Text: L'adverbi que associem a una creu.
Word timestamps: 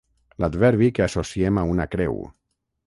L'adverbi 0.43 0.89
que 1.01 1.05
associem 1.07 1.61
a 1.63 1.67
una 1.75 1.89
creu. 1.97 2.21